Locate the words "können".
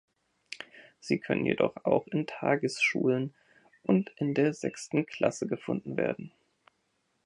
1.19-1.45